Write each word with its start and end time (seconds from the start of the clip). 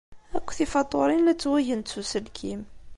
Akk 0.37 0.49
tifatuṛin 0.57 1.25
la 1.25 1.33
ttwagent 1.35 1.91
s 1.93 1.99
uselkim. 2.01 2.61